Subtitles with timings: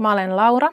[0.00, 0.68] Mä olen Laura.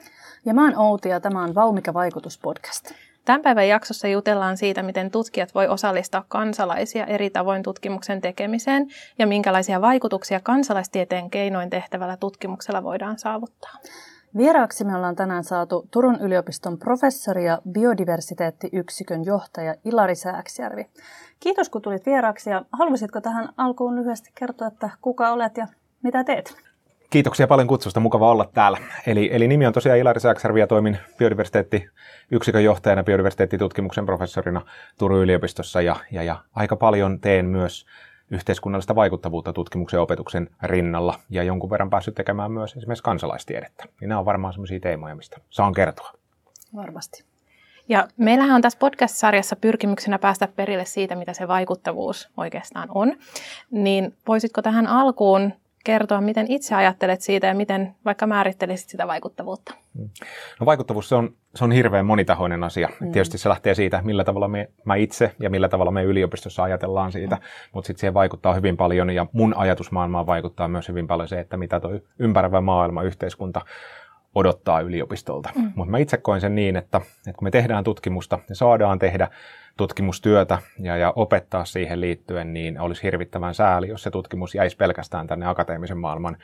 [0.46, 2.92] Ja mä oon Outi ja tämä on Valmika vaikutuspodcast.
[3.26, 8.88] Tämän päivän jaksossa jutellaan siitä, miten tutkijat voi osallistaa kansalaisia eri tavoin tutkimuksen tekemiseen
[9.20, 13.74] ja minkälaisia vaikutuksia kansalaistieteen keinoin tehtävällä tutkimuksella voidaan saavuttaa.
[14.38, 20.90] Vieraaksi me ollaan tänään saatu Turun yliopiston professori ja biodiversiteettiyksikön johtaja Ilari Sääksjärvi.
[21.40, 25.68] Kiitos kun tulit vieraaksi ja haluaisitko tähän alkuun lyhyesti kertoa, että kuka olet ja
[26.04, 26.67] mitä teet?
[27.18, 28.78] Kiitoksia paljon kutsusta, mukava olla täällä.
[29.08, 34.62] Eli, eli nimi on tosiaan Ilari Sääksjärvi ja toimin biodiversiteettiyksikön johtajana, biodiversiteettitutkimuksen professorina
[34.98, 37.86] Turun yliopistossa ja, ja, ja aika paljon teen myös
[38.32, 43.86] yhteiskunnallista vaikuttavuutta tutkimuksen ja opetuksen rinnalla ja jonkun verran päässyt tekemään myös esimerkiksi kansalaistiedettä.
[44.02, 46.14] Niin nämä on varmaan sellaisia teemoja, mistä saan kertoa.
[46.76, 47.24] Varmasti.
[47.90, 53.14] Ja meillähän on tässä podcast-sarjassa pyrkimyksenä päästä perille siitä, mitä se vaikuttavuus oikeastaan on.
[53.72, 55.54] Niin voisitko tähän alkuun
[55.88, 59.74] kertoa, miten itse ajattelet siitä ja miten vaikka määrittelisit sitä vaikuttavuutta?
[60.60, 62.90] No vaikuttavuus se on, se on hirveän monitahoinen asia.
[63.00, 63.12] Mm.
[63.12, 67.12] Tietysti se lähtee siitä, millä tavalla me, mä itse ja millä tavalla me yliopistossa ajatellaan
[67.12, 67.42] siitä, mm.
[67.74, 71.58] mutta sitten siihen vaikuttaa hyvin paljon ja mun ajatusmaailmaan vaikuttaa myös hyvin paljon se, että
[71.58, 73.62] mitä tuo ympäröivä maailma, yhteiskunta
[74.36, 75.50] odottaa yliopistolta.
[75.56, 75.72] Mm.
[75.76, 79.28] Mutta mä itse koen sen niin, että, että kun me tehdään tutkimusta ja saadaan tehdä
[79.78, 85.28] tutkimustyötä ja, ja opettaa siihen liittyen, niin olisi hirvittävän sääli, jos se tutkimus jäisi pelkästään
[85.28, 86.38] tänne akateemisen maailman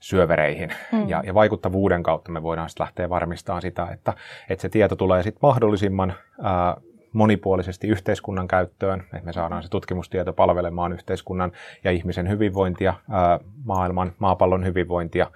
[0.00, 0.70] syövereihin.
[0.92, 1.08] Mm.
[1.08, 4.14] Ja, ja vaikuttavuuden kautta me voidaan sitten lähteä varmistamaan sitä, että,
[4.48, 6.76] että se tieto tulee sitten mahdollisimman ää,
[7.12, 11.52] monipuolisesti yhteiskunnan käyttöön, että me saadaan se tutkimustieto palvelemaan yhteiskunnan
[11.84, 15.30] ja ihmisen hyvinvointia, ää, maailman, maapallon hyvinvointia,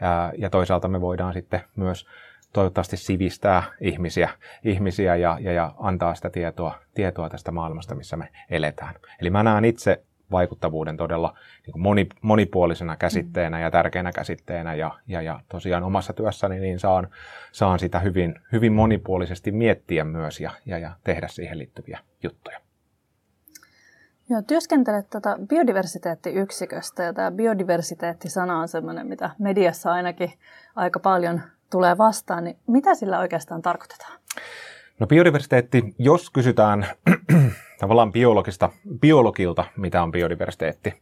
[0.00, 2.06] ää, ja toisaalta me voidaan sitten myös
[2.56, 4.28] toivottavasti sivistää ihmisiä,
[4.64, 8.94] ihmisiä ja, ja, ja antaa sitä tietoa, tietoa tästä maailmasta, missä me eletään.
[9.20, 11.34] Eli mä näen itse vaikuttavuuden todella
[11.66, 16.78] niin kuin moni, monipuolisena käsitteenä ja tärkeänä käsitteenä ja, ja, ja tosiaan omassa työssäni niin
[16.78, 17.08] saan,
[17.52, 22.60] saan sitä hyvin, hyvin monipuolisesti miettiä myös ja, ja, ja tehdä siihen liittyviä juttuja.
[24.30, 30.32] Joo, työskentelet tätä biodiversiteettiyksiköstä ja tämä biodiversiteettisana on sellainen, mitä mediassa ainakin
[30.76, 34.18] aika paljon tulee vastaan, niin mitä sillä oikeastaan tarkoitetaan?
[34.98, 36.86] No biodiversiteetti, jos kysytään
[37.80, 40.94] tavallaan biologista, biologilta, mitä on biodiversiteetti,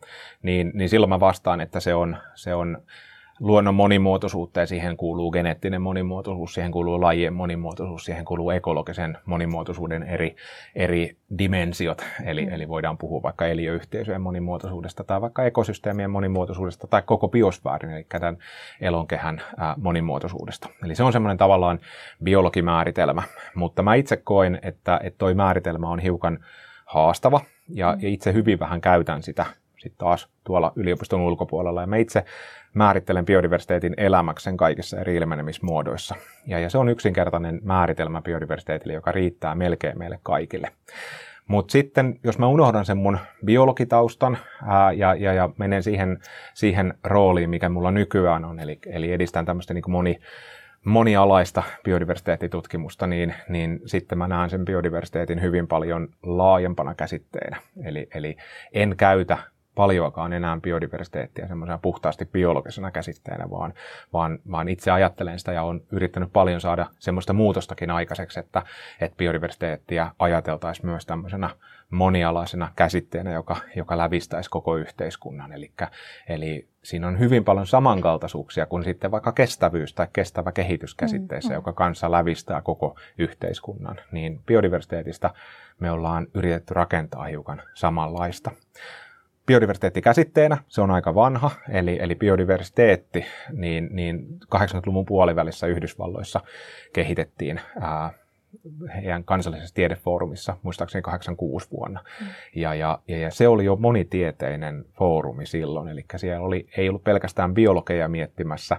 [0.42, 2.82] niin, niin silloin mä vastaan, että se on, se on
[3.40, 10.02] luonnon monimuotoisuutta ja siihen kuuluu geneettinen monimuotoisuus, siihen kuuluu lajien monimuotoisuus, siihen kuuluu ekologisen monimuotoisuuden
[10.02, 10.36] eri,
[10.74, 12.04] eri dimensiot.
[12.24, 12.52] Eli, mm.
[12.52, 18.38] eli voidaan puhua vaikka eliöyhteisöjen monimuotoisuudesta tai vaikka ekosysteemien monimuotoisuudesta tai koko biosfäärin, eli tämän
[18.80, 20.68] elonkehän ää, monimuotoisuudesta.
[20.84, 21.78] Eli se on semmoinen tavallaan
[22.24, 23.22] biologimääritelmä,
[23.54, 26.38] mutta mä itse koen, että, että toi määritelmä on hiukan
[26.86, 28.02] haastava ja, mm.
[28.02, 29.46] ja itse hyvin vähän käytän sitä
[29.84, 31.80] sitten taas tuolla yliopiston ulkopuolella.
[31.80, 32.24] Ja mä itse
[32.74, 36.14] määrittelen biodiversiteetin elämäksen kaikissa eri ilmenemismuodoissa.
[36.46, 40.70] Ja, ja se on yksinkertainen määritelmä biodiversiteetille, joka riittää melkein meille kaikille.
[41.48, 46.18] Mutta sitten, jos mä unohdan sen mun biologitaustan ää, ja, ja, ja menen siihen,
[46.54, 50.18] siihen rooliin, mikä mulla nykyään on, eli, eli edistän tämmöistä niin moni,
[50.84, 57.56] monialaista biodiversiteettitutkimusta, niin, niin sitten mä näen sen biodiversiteetin hyvin paljon laajempana käsitteenä.
[57.84, 58.36] Eli, eli
[58.72, 59.38] en käytä
[59.74, 63.74] paljoakaan enää biodiversiteettiä semmoisena puhtaasti biologisena käsitteenä, vaan,
[64.12, 68.62] vaan, vaan itse ajattelen sitä ja olen yrittänyt paljon saada semmoista muutostakin aikaiseksi, että,
[69.00, 71.50] että biodiversiteettiä ajateltaisiin myös tämmöisenä
[71.90, 75.52] monialaisena käsitteenä, joka, joka lävistäisi koko yhteiskunnan.
[75.52, 75.72] Eli,
[76.28, 81.52] eli siinä on hyvin paljon samankaltaisuuksia kuin sitten vaikka kestävyys tai kestävä kehitys käsitteessä, mm,
[81.52, 81.58] mm.
[81.58, 83.96] joka kanssa lävistää koko yhteiskunnan.
[84.12, 85.30] Niin biodiversiteetistä
[85.80, 88.50] me ollaan yritetty rakentaa hiukan samanlaista
[89.46, 96.40] biodiversiteetti käsitteenä, se on aika vanha, eli, eli biodiversiteetti, niin, niin 80-luvun puolivälissä Yhdysvalloissa
[96.92, 98.10] kehitettiin ää,
[98.96, 102.04] heidän kansallisessa tiedefoorumissa, muistaakseni 86 vuonna.
[102.20, 102.26] Mm.
[102.54, 107.54] Ja, ja, ja, se oli jo monitieteinen foorumi silloin, eli siellä oli, ei ollut pelkästään
[107.54, 108.76] biologeja miettimässä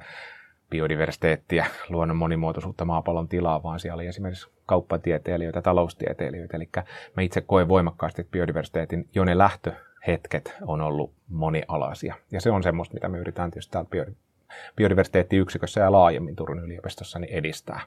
[0.70, 6.70] biodiversiteettiä, luonnon monimuotoisuutta, maapallon tilaa, vaan siellä oli esimerkiksi kauppatieteilijöitä, taloustieteilijöitä, eli
[7.16, 9.72] mä itse koen voimakkaasti, että biodiversiteetin jo ne lähtö
[10.08, 12.16] hetket on ollut monialaisia.
[12.32, 14.14] Ja se on semmoista, mitä me yritetään tietysti täällä
[14.76, 17.82] biodiversiteettiyksikössä ja laajemmin Turun yliopistossa niin edistää.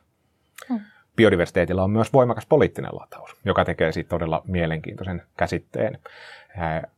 [0.68, 0.80] Hmm.
[1.16, 5.98] Biodiversiteetillä on myös voimakas poliittinen lataus, joka tekee siitä todella mielenkiintoisen käsitteen.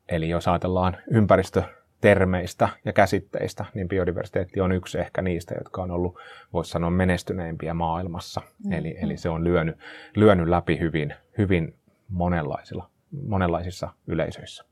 [0.09, 6.19] Eli jos ajatellaan ympäristötermeistä ja käsitteistä, niin biodiversiteetti on yksi ehkä niistä, jotka on ollut,
[6.53, 8.41] voisi sanoa, menestyneimpiä maailmassa.
[8.65, 8.73] Mm.
[8.73, 9.77] Eli, eli se on lyönyt,
[10.17, 11.75] lyönyt läpi hyvin, hyvin
[12.09, 12.91] monenlaisilla,
[13.27, 14.70] monenlaisissa yleisöissä.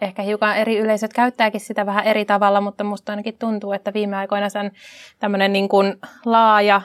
[0.00, 4.16] Ehkä hiukan eri yleisöt käyttääkin sitä vähän eri tavalla, mutta musta ainakin tuntuu, että viime
[4.16, 4.72] aikoina sen
[5.18, 5.94] tämmöinen niin kuin
[6.24, 6.82] laaja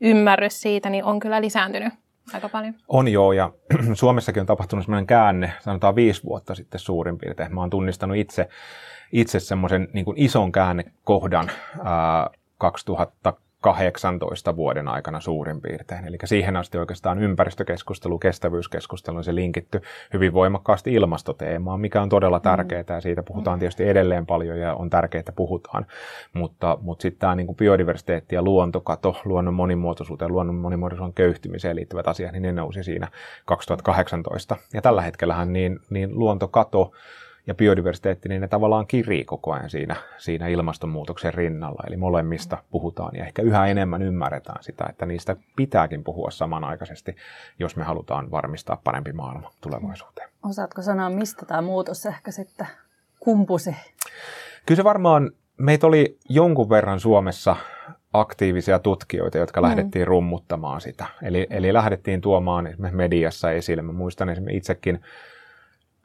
[0.00, 1.92] ymmärrys siitä niin on kyllä lisääntynyt
[2.32, 2.74] aika paljon.
[2.88, 3.52] On joo, ja
[3.94, 7.54] Suomessakin on tapahtunut sellainen käänne, sanotaan viisi vuotta sitten suurin piirtein.
[7.54, 8.48] Mä oon tunnistanut itse,
[9.12, 11.50] itse semmoisen niin ison käännekohdan
[11.84, 13.32] ää, 2000
[13.64, 16.04] 18 vuoden aikana suurin piirtein.
[16.04, 19.80] Eli siihen asti oikeastaan ympäristökeskustelu, kestävyyskeskustelu on se linkitty
[20.12, 22.42] hyvin voimakkaasti ilmastoteemaan, mikä on todella mm.
[22.42, 25.86] tärkeää ja siitä puhutaan tietysti edelleen paljon ja on tärkeää, että puhutaan.
[26.32, 32.32] Mutta, mutta sitten tämä niin biodiversiteetti ja luontokato, luonnon monimuotoisuuteen, luonnon monimuotoisuuden köyhtymiseen liittyvät asiat,
[32.32, 33.08] niin ne nousi siinä
[33.44, 34.56] 2018.
[34.74, 36.92] Ja tällä hetkellähän niin, niin luontokato
[37.46, 41.82] ja biodiversiteetti, niin ne tavallaan kirii koko ajan siinä, siinä ilmastonmuutoksen rinnalla.
[41.86, 47.16] Eli molemmista puhutaan ja ehkä yhä enemmän ymmärretään sitä, että niistä pitääkin puhua samanaikaisesti,
[47.58, 50.28] jos me halutaan varmistaa parempi maailma tulevaisuuteen.
[50.44, 52.66] Osaatko sanoa, mistä tämä muutos ehkä sitten
[53.20, 53.76] kumpusi?
[54.66, 57.56] Kyllä se varmaan, meitä oli jonkun verran Suomessa
[58.12, 59.66] aktiivisia tutkijoita, jotka mm.
[59.66, 61.06] lähdettiin rummuttamaan sitä.
[61.22, 63.82] Eli, eli lähdettiin tuomaan mediassa esille.
[63.82, 65.00] Mä muistan esimerkiksi itsekin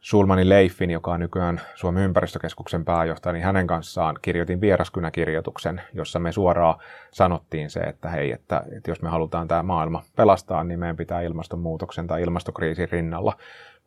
[0.01, 6.31] Sulmanin Leifin, joka on nykyään Suomen ympäristökeskuksen pääjohtaja, niin hänen kanssaan kirjoitin vieraskynäkirjoituksen, jossa me
[6.31, 6.75] suoraan
[7.11, 11.21] sanottiin se, että hei, että, että jos me halutaan tämä maailma pelastaa, niin meidän pitää
[11.21, 13.37] ilmastonmuutoksen tai ilmastokriisin rinnalla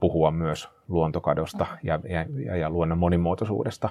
[0.00, 3.91] puhua myös luontokadosta ja, ja, ja, ja luonnon monimuotoisuudesta.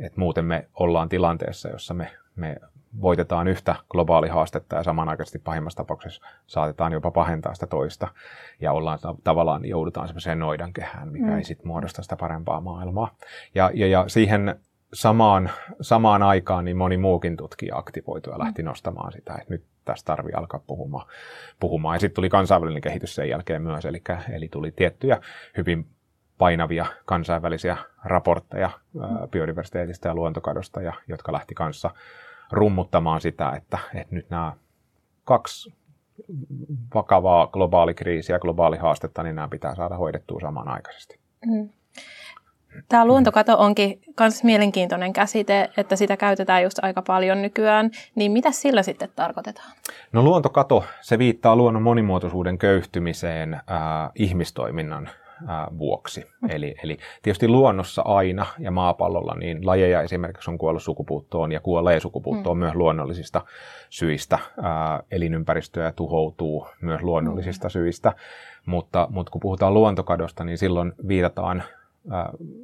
[0.00, 2.56] Et muuten me ollaan tilanteessa, jossa me, me
[3.00, 8.08] voitetaan yhtä globaalihaastetta ja samanaikaisesti pahimmassa tapauksessa saatetaan jopa pahentaa sitä toista
[8.60, 11.36] ja ollaan tavallaan joudutaan semmoiseen noidankehään, mikä mm.
[11.36, 13.14] ei sitten muodosta sitä parempaa maailmaa.
[13.54, 14.60] Ja, ja, ja siihen
[14.92, 15.50] samaan,
[15.80, 18.66] samaan aikaan niin moni muukin tutkija aktivoitui ja lähti mm.
[18.66, 21.06] nostamaan sitä, että nyt tästä tarvii alkaa puhumaan.
[21.60, 21.96] puhumaan.
[21.96, 24.02] Ja sitten tuli kansainvälinen kehitys sen jälkeen myös, eli,
[24.32, 25.20] eli tuli tiettyjä
[25.56, 25.86] hyvin
[26.38, 29.00] painavia kansainvälisiä raportteja mm.
[29.30, 31.90] biodiversiteetistä ja luontokadosta, ja, jotka lähti kanssa
[32.52, 34.52] rummuttamaan sitä, että, että nyt nämä
[35.24, 35.74] kaksi
[36.94, 41.18] vakavaa globaalikriisiä, globaalihaastetta, niin nämä pitää saada hoidettua samanaikaisesti.
[41.46, 41.68] Mm.
[42.88, 47.90] Tämä luontokato onkin myös mielenkiintoinen käsite, että sitä käytetään just aika paljon nykyään.
[48.14, 49.72] Niin mitä sillä sitten tarkoitetaan?
[50.12, 53.60] No luontokato, se viittaa luonnon monimuotoisuuden köyhtymiseen äh,
[54.14, 55.10] ihmistoiminnan
[55.78, 56.26] vuoksi.
[56.48, 62.00] Eli, eli tietysti luonnossa aina ja maapallolla niin lajeja esimerkiksi on kuollut sukupuuttoon ja kuolee
[62.00, 62.58] sukupuuttoon mm.
[62.58, 63.42] myös luonnollisista
[63.90, 64.38] syistä.
[64.62, 67.70] Ää, elinympäristöä tuhoutuu myös luonnollisista mm.
[67.70, 68.12] syistä,
[68.66, 71.62] mutta, mutta kun puhutaan luontokadosta, niin silloin viitataan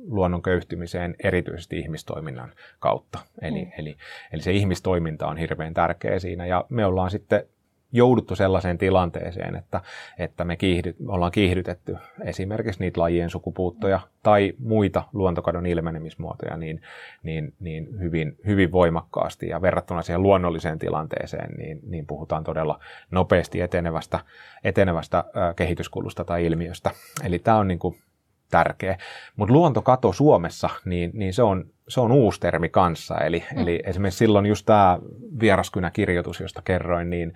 [0.08, 3.18] luonnon köyhtymiseen erityisesti ihmistoiminnan kautta.
[3.42, 3.70] Eli, mm.
[3.78, 3.96] eli,
[4.32, 7.44] eli se ihmistoiminta on hirveän tärkeä siinä ja me ollaan sitten
[7.92, 9.80] jouduttu sellaiseen tilanteeseen, että,
[10.18, 16.82] että me kiihdy, ollaan kiihdytetty esimerkiksi niitä lajien sukupuuttoja tai muita luontokadon ilmenemismuotoja niin,
[17.22, 19.48] niin, niin hyvin, hyvin voimakkaasti.
[19.48, 22.80] Ja verrattuna siihen luonnolliseen tilanteeseen, niin, niin puhutaan todella
[23.10, 24.20] nopeasti etenevästä,
[24.64, 25.24] etenevästä
[25.56, 26.90] kehityskulusta tai ilmiöstä.
[27.24, 27.98] Eli tämä on niin kuin
[28.50, 28.98] tärkeä.
[29.36, 33.18] Mutta luontokato Suomessa, niin, niin se, on, se on uusi termi kanssa.
[33.18, 33.62] Eli, mm.
[33.62, 34.98] eli esimerkiksi silloin just tämä
[35.40, 37.34] vieraskynäkirjoitus, josta kerroin, niin,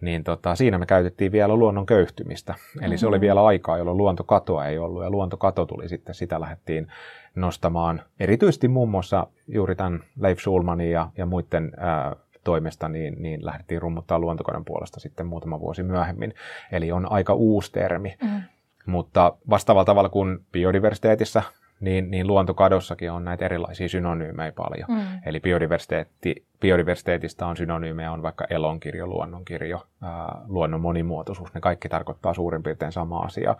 [0.00, 2.54] niin tota, siinä me käytettiin vielä luonnon köyhtymistä.
[2.54, 2.96] Eli mm-hmm.
[2.96, 3.20] se oli mm-hmm.
[3.20, 6.88] vielä aikaa, jolloin luontokatoa ei ollut, ja luontokato tuli sitten, sitä lähdettiin
[7.34, 13.46] nostamaan erityisesti muun muassa juuri tämän Leif Schulmanin ja, ja muiden ää, toimesta, niin, niin
[13.46, 16.34] lähdettiin rummuttaa luontokadon puolesta sitten muutama vuosi myöhemmin.
[16.72, 18.16] Eli on aika uusi termi.
[18.22, 18.42] Mm.
[18.86, 21.42] Mutta vastaavalla tavalla kuin biodiversiteetissä,
[21.80, 24.88] niin, niin luontokadossakin on näitä erilaisia synonyymejä paljon.
[24.88, 25.20] Mm.
[25.26, 31.54] Eli biodiversiteetti, biodiversiteetistä on synonyymejä, on vaikka elonkirjo, luonnonkirjo, ää, luonnon monimuotoisuus.
[31.54, 33.56] Ne kaikki tarkoittaa suurin piirtein sama asia.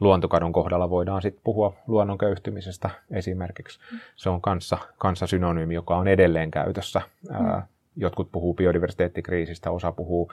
[0.00, 3.80] Luontokadon kohdalla voidaan sitten puhua luonnon köyhtymisestä esimerkiksi.
[3.92, 3.98] Mm.
[4.16, 7.02] Se on kanssa, kanssa synonyymi, joka on edelleen käytössä.
[7.30, 10.32] Ää, mm jotkut puhuu biodiversiteettikriisistä, osa puhuu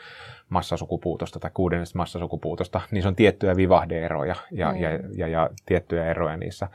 [0.49, 4.77] massasukupuutosta tai kuudennesta massasukupuutosta, niin se on tiettyjä vivahdeeroja ja, mm.
[4.77, 6.67] ja, ja, ja tiettyjä eroja niissä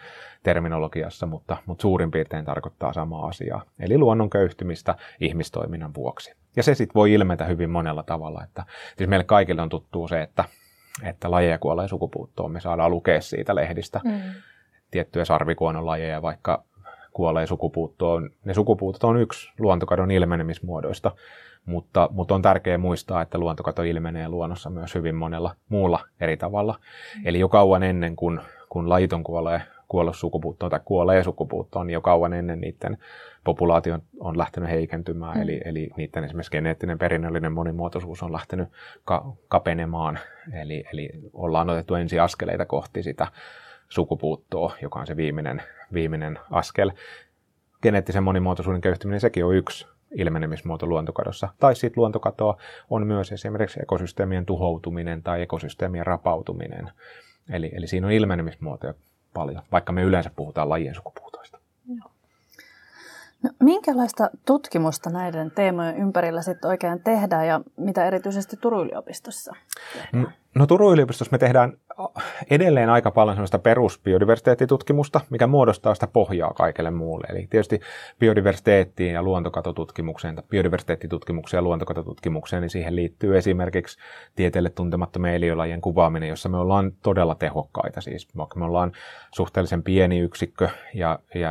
[0.42, 3.62] terminologiassa, mutta, mutta suurin piirtein tarkoittaa samaa asiaa.
[3.80, 6.34] Eli luonnon köyhtymistä ihmistoiminnan vuoksi.
[6.56, 8.44] Ja se sitten voi ilmetä hyvin monella tavalla.
[8.44, 8.64] Että,
[8.96, 10.44] siis meille kaikille on tuttuu se, että,
[11.02, 12.52] että lajeja kuolee sukupuuttoon.
[12.52, 14.00] Me saadaan lukea siitä lehdistä.
[14.04, 14.20] Mm.
[14.90, 16.64] Tiettyjä sarvikuonolajeja, vaikka
[17.16, 18.30] kuolee sukupuuttoon.
[18.44, 21.12] Ne sukupuutot on yksi luontokadon ilmenemismuodoista,
[21.66, 26.78] mutta, mutta on tärkeää muistaa, että luontokato ilmenee luonnossa myös hyvin monella muulla eri tavalla.
[27.24, 32.00] Eli jo kauan ennen kuin kun laiton kuolee kuollut sukupuuttoon tai kuolee sukupuuttoon, niin jo
[32.00, 32.98] kauan ennen niiden
[33.44, 35.42] populaatio on lähtenyt heikentymään, mm.
[35.42, 38.68] eli, eli niiden esimerkiksi geneettinen perinnöllinen monimuotoisuus on lähtenyt
[39.04, 40.18] ka- kapenemaan,
[40.52, 43.26] eli, eli ollaan otettu ensi askeleita kohti sitä
[43.88, 45.62] sukupuuttoa, joka on se viimeinen,
[45.92, 46.92] viimeinen askel.
[47.82, 51.48] Geneettisen monimuotoisuuden köyhtyminen, sekin on yksi ilmenemismuoto luontokadossa.
[51.60, 52.56] Tai sitten luontokatoa
[52.90, 56.90] on myös esimerkiksi ekosysteemien tuhoutuminen tai ekosysteemien rapautuminen.
[57.50, 58.94] Eli, eli siinä on ilmenemismuotoja
[59.34, 61.58] paljon, vaikka me yleensä puhutaan lajien sukupuutoista.
[63.42, 69.52] No, minkälaista tutkimusta näiden teemojen ympärillä sitten oikein tehdään ja mitä erityisesti Turun yliopistossa
[69.92, 70.34] tehdään?
[70.56, 71.72] No, Turun yliopistossa me tehdään
[72.50, 77.26] edelleen aika paljon sellaista perusbiodiversiteettitutkimusta, mikä muodostaa sitä pohjaa kaikelle muulle.
[77.30, 77.80] Eli tietysti
[78.18, 83.98] biodiversiteettiin ja luontokatotutkimukseen, biodiversiteettitutkimukseen ja luontokatotutkimukseen, niin siihen liittyy esimerkiksi
[84.36, 88.00] tieteelle tuntemattomien eliölajien kuvaaminen, jossa me ollaan todella tehokkaita.
[88.00, 88.92] Siis me ollaan
[89.34, 91.50] suhteellisen pieni yksikkö ja, ja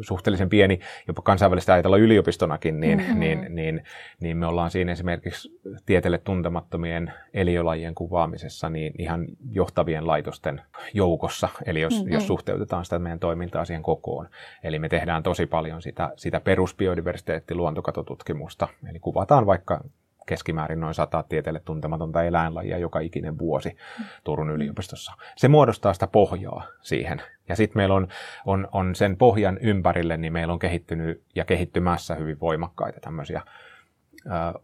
[0.00, 3.20] suhteellisen pieni, jopa kansainvälistä ajatella yliopistonakin, niin, mm-hmm.
[3.20, 3.84] niin, niin,
[4.20, 7.51] niin me ollaan siinä esimerkiksi tieteelle tuntemattomien eliölajien
[7.94, 10.60] kuvaamisessa niin ihan johtavien laitosten
[10.94, 12.12] joukossa, eli jos, mm-hmm.
[12.12, 14.28] jos suhteutetaan sitä meidän toimintaa siihen kokoon.
[14.62, 19.80] Eli me tehdään tosi paljon sitä, sitä perusbiodiversiteetti-luontokatotutkimusta, eli kuvataan vaikka
[20.26, 23.76] keskimäärin noin sata tieteelle tuntematonta eläinlajia joka ikinen vuosi
[24.24, 25.12] Turun yliopistossa.
[25.36, 27.22] Se muodostaa sitä pohjaa siihen.
[27.48, 28.08] Ja sitten meillä on,
[28.46, 33.42] on, on sen pohjan ympärille, niin meillä on kehittynyt ja kehittymässä hyvin voimakkaita tämmöisiä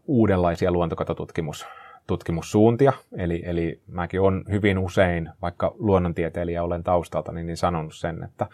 [0.07, 1.65] uudenlaisia luontokatotutkimus
[2.09, 2.93] tutkimussuuntia.
[3.17, 8.47] Eli, eli mäkin olen hyvin usein, vaikka luonnontieteilijä olen taustalta, niin, niin sanonut sen, että,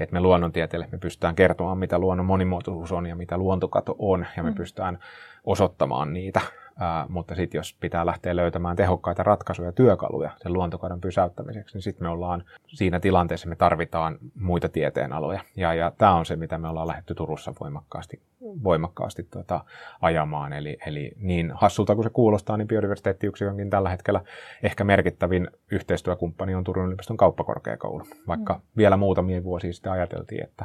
[0.00, 4.42] että me luonnontieteilijät me pystytään kertomaan, mitä luonnon monimuotoisuus on ja mitä luontokato on, ja
[4.42, 4.54] me mm.
[4.54, 4.98] pystytään
[5.44, 6.40] osoittamaan niitä
[6.78, 11.82] Ää, mutta sitten jos pitää lähteä löytämään tehokkaita ratkaisuja ja työkaluja sen luontokadon pysäyttämiseksi, niin
[11.82, 15.40] sitten me ollaan siinä tilanteessa, me tarvitaan muita tieteenaloja.
[15.56, 19.64] Ja, ja tämä on se, mitä me ollaan lähdetty Turussa voimakkaasti, voimakkaasti tota,
[20.00, 20.52] ajamaan.
[20.52, 24.20] Eli, eli niin hassulta kuin se kuulostaa, niin biodiversiteettiyksikönkin tällä hetkellä
[24.62, 28.04] ehkä merkittävin yhteistyökumppani on Turun yliopiston kauppakorkeakoulu.
[28.28, 28.60] Vaikka mm.
[28.76, 30.64] vielä muutamia vuosia sitten ajateltiin, että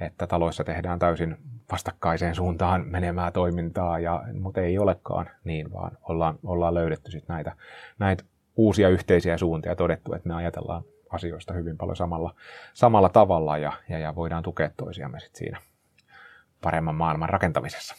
[0.00, 1.36] että taloissa tehdään täysin
[1.72, 7.56] vastakkaiseen suuntaan menemää toimintaa, ja, mutta ei olekaan niin, vaan ollaan, ollaan löydetty sit näitä,
[7.98, 8.24] näitä
[8.56, 12.34] uusia yhteisiä suuntia todettu, että me ajatellaan asioista hyvin paljon samalla,
[12.74, 15.58] samalla tavalla ja, ja, ja voidaan tukea toisiamme sit siinä
[16.62, 17.94] paremman maailman rakentamisessa.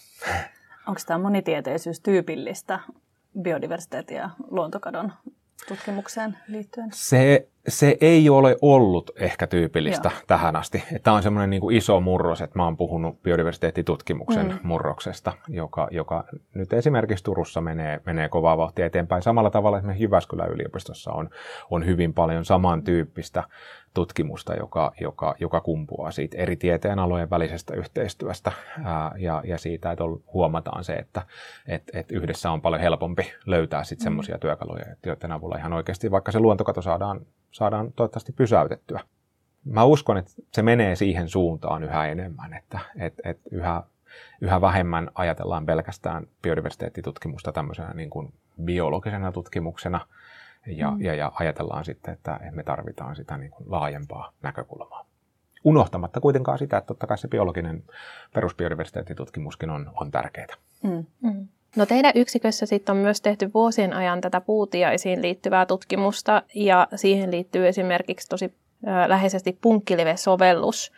[0.88, 2.80] Onko tämä monitieteisyys tyypillistä
[3.42, 5.14] biodiversiteetin ja luontokadon
[5.68, 6.90] tutkimukseen liittyen?
[6.94, 10.22] Se, se ei ole ollut ehkä tyypillistä Joo.
[10.28, 10.84] tähän asti.
[11.04, 14.60] Tämä on semmoinen niin kuin iso murros, että mä oon puhunut biodiversiteettitutkimuksen mm.
[14.64, 19.24] murroksesta, joka, joka nyt esimerkiksi Turussa menee, menee kovaa vauhtia eteenpäin.
[19.24, 21.30] Samalla tavalla esimerkiksi Jyväskylän yliopistossa on,
[21.70, 23.44] on hyvin paljon samantyyppistä
[23.94, 28.52] tutkimusta, joka, joka, joka kumpuaa siitä eri tieteenalojen välisestä yhteistyöstä
[28.84, 31.22] ää, ja, ja siitä, että huomataan se, että
[31.68, 34.06] et, et yhdessä on paljon helpompi löytää sitten mm.
[34.06, 37.22] semmoisia työkaluja, joiden avulla ihan oikeasti vaikka se luontokato saadaan,
[37.52, 39.00] saadaan toivottavasti pysäytettyä.
[39.66, 43.84] Mä uskon, että se menee siihen suuntaan yhä enemmän, että et, et yhä,
[44.42, 48.34] yhä vähemmän ajatellaan pelkästään biodiversiteettitutkimusta tämmöisenä niin kuin
[48.64, 50.08] biologisena tutkimuksena,
[50.68, 51.02] ja, mm.
[51.02, 55.06] ja, ja ajatellaan sitten, että me tarvitaan sitä niin kuin laajempaa näkökulmaa.
[55.64, 57.84] Unohtamatta kuitenkaan sitä, että totta kai se biologinen
[58.34, 60.56] perusbiodiversiteettitutkimuskin on, on tärkeää.
[60.84, 61.06] Mm.
[61.22, 61.48] Mm.
[61.76, 67.32] No teidän yksikössä sitten on myös tehty vuosien ajan tätä puutiaisiin liittyvää tutkimusta ja siihen
[67.32, 70.92] liittyy esimerkiksi tosi ö, läheisesti punkkilive-sovellus,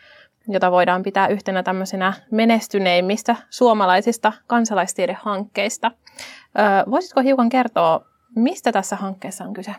[0.47, 5.91] jota voidaan pitää yhtenä tämmöisenä menestyneimmistä suomalaisista kansalaistiedehankkeista.
[5.91, 8.05] Ö, voisitko hiukan kertoa,
[8.35, 9.75] Mistä tässä hankkeessa on kyse?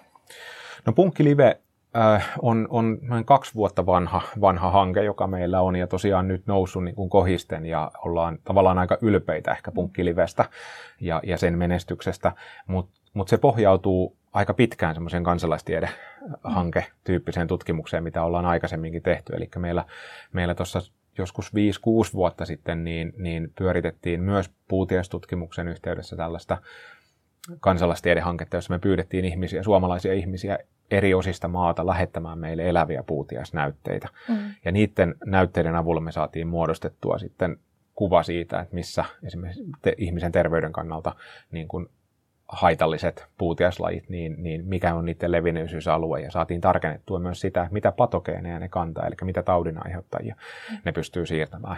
[0.86, 1.60] No Punkki Live
[1.96, 6.46] äh, on, on noin kaksi vuotta vanha, vanha hanke, joka meillä on ja tosiaan nyt
[6.46, 10.44] noussut niin kuin kohisten ja ollaan tavallaan aika ylpeitä ehkä Punkkilivestä
[11.00, 12.32] ja, ja sen menestyksestä,
[12.66, 19.32] mutta mut se pohjautuu aika pitkään semmoiseen kansalaistiedehanke-tyyppiseen tutkimukseen, mitä ollaan aikaisemminkin tehty.
[19.36, 19.84] Eli meillä,
[20.32, 20.80] meillä tuossa
[21.18, 21.54] joskus 5-6
[22.14, 26.58] vuotta sitten niin, niin pyöritettiin myös puutiestutkimuksen yhteydessä tällaista
[27.60, 30.58] kansalaistiedehanketta, jossa me pyydettiin ihmisiä, suomalaisia ihmisiä
[30.90, 34.08] eri osista maata lähettämään meille eläviä puutiaisnäytteitä.
[34.28, 34.36] Mm.
[34.64, 37.58] Ja niiden näytteiden avulla me saatiin muodostettua sitten
[37.94, 41.14] kuva siitä, että missä esimerkiksi te, ihmisen terveyden kannalta
[41.50, 41.88] niin kuin
[42.54, 48.58] haitalliset puutiaislajit, niin, niin mikä on niiden levinneisyysalue, ja saatiin tarkennettua myös sitä, mitä patogeeneja
[48.58, 50.36] ne kantaa, eli mitä taudin aiheuttajia
[50.84, 51.76] ne pystyy siirtämään,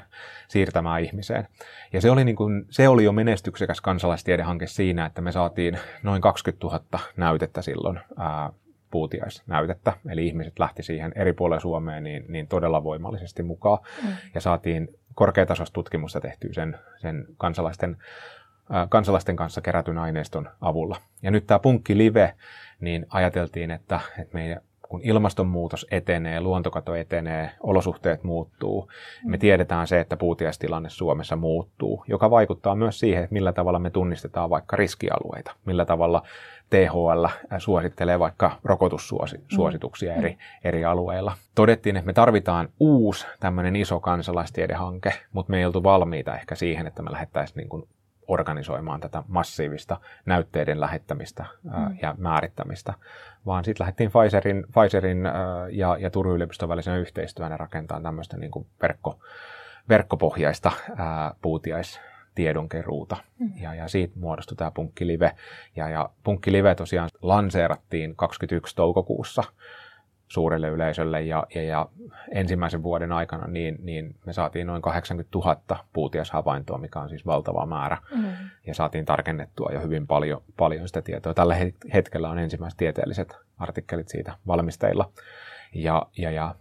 [0.49, 1.49] siirtämään ihmiseen.
[1.93, 6.23] Ja se oli, niin kuin, se oli jo menestyksekäs kansalaistiedehanke siinä, että me saatiin noin
[6.23, 6.81] 20 000
[7.17, 8.51] näytettä silloin ää,
[8.91, 14.09] puutiaisnäytettä, eli ihmiset lähti siihen eri puolille Suomeen niin, niin todella voimallisesti mukaan, mm.
[14.35, 17.97] ja saatiin korkeatasoista tutkimusta tehtyä sen, sen kansalaisten
[18.89, 20.97] kansalaisten kanssa kerätyn aineiston avulla.
[21.23, 22.35] Ja nyt tämä Punkki Live,
[22.81, 28.91] niin ajateltiin, että, että meidän kun ilmastonmuutos etenee, luontokato etenee, olosuhteet muuttuu,
[29.25, 29.31] mm.
[29.31, 33.91] me tiedetään se, että puutiaistilanne Suomessa muuttuu, joka vaikuttaa myös siihen, että millä tavalla me
[33.91, 36.23] tunnistetaan vaikka riskialueita, millä tavalla
[36.71, 37.27] THL
[37.59, 40.37] suosittelee vaikka rokotussuosituksia eri, mm.
[40.65, 41.33] eri alueilla.
[41.55, 46.87] Todettiin, että me tarvitaan uusi tämmöinen iso kansalaistiedehanke, mutta me ei oltu valmiita ehkä siihen,
[46.87, 47.89] että me lähdettäisiin niin kuin
[48.29, 51.99] organisoimaan tätä massiivista näytteiden lähettämistä mm.
[52.03, 52.95] ja määrittämistä,
[53.47, 55.25] vaan sitten lähdettiin Pfizerin, Pfizerin
[55.71, 59.19] ja, ja Turun yliopiston välisen yhteistyönä rakentamaan tämmöistä niin kuin verkko,
[59.89, 62.01] verkkopohjaista ää, puutiais
[62.35, 63.17] tiedonkeruuta.
[63.39, 63.53] Mm.
[63.61, 65.33] Ja, ja siitä muodostui tämä Punkkilive.
[65.77, 68.77] Ja, ja Punkkilive tosiaan lanseerattiin 21.
[68.77, 69.43] toukokuussa
[70.29, 71.89] suurelle yleisölle ja, ja, ja
[72.33, 77.67] ensimmäisen vuoden aikana niin, niin me saatiin noin 80 000 puutiashavaintoa, mikä on siis valtava
[77.67, 77.99] määrä.
[78.15, 78.25] Mm.
[78.67, 81.35] Ja saatiin tarkennettua jo hyvin paljon, paljon sitä tietoa.
[81.35, 81.57] Tällä
[81.95, 85.11] hetkellä on ensimmäiset tieteelliset artikkelit siitä valmisteilla.
[85.75, 86.55] Ja, ja, ja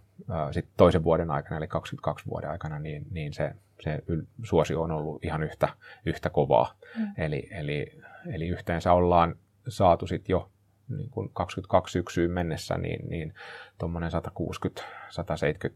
[0.50, 4.02] sitten toisen vuoden aikana, eli 22 vuoden aikana, niin, niin se, se
[4.42, 5.68] suosio on ollut ihan yhtä,
[6.06, 6.74] yhtä kovaa.
[6.98, 7.06] Mm.
[7.18, 7.98] Eli, eli,
[8.32, 9.34] eli yhteensä ollaan
[9.68, 10.50] saatu sitten jo
[10.88, 13.34] niin kuin 22 syksyyn mennessä niin, niin
[13.78, 14.14] tuommoinen 160-170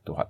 [0.08, 0.26] 000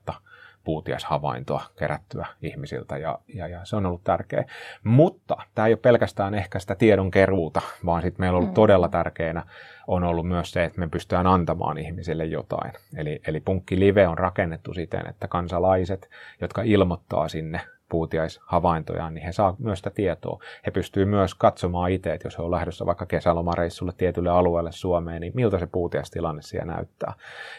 [0.65, 4.45] puutiashavaintoa kerättyä ihmisiltä ja, ja, ja se on ollut tärkeä.
[4.85, 8.55] Mutta tämä ei ole pelkästään ehkä sitä tiedon keruuta, vaan sitten meillä on ollut mm.
[8.55, 9.43] todella tärkeänä
[9.87, 12.73] on ollut myös se, että me pystytään antamaan ihmisille jotain.
[12.97, 16.11] Eli, eli Punkki Live on rakennettu siten, että kansalaiset,
[16.41, 17.61] jotka ilmoittaa sinne
[17.91, 20.43] puutiaishavaintojaan, niin he saa myös sitä tietoa.
[20.67, 25.21] He pystyvät myös katsomaan itse, että jos he on lähdössä vaikka kesälomareissulle tietylle alueelle Suomeen,
[25.21, 27.13] niin miltä se puutiaistilanne siellä näyttää.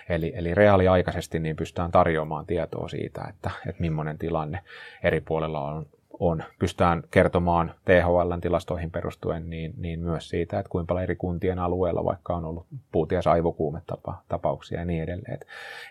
[0.09, 4.59] Eli, eli reaaliaikaisesti niin pystytään tarjoamaan tietoa siitä, että, että millainen tilanne
[5.03, 5.85] eri puolella on,
[6.21, 6.43] on.
[6.59, 12.05] Pystytään kertomaan THLn tilastoihin perustuen niin, niin myös siitä, että kuinka paljon eri kuntien alueella
[12.05, 15.39] vaikka on ollut puutiaisaivokuumetapauksia ja niin edelleen.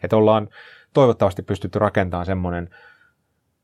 [0.02, 0.48] Että ollaan
[0.94, 2.70] toivottavasti pystytty rakentamaan semmoinen